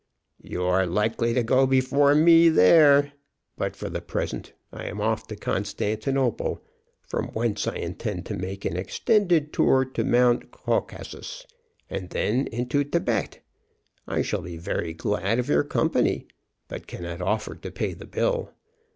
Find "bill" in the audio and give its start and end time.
18.07-18.55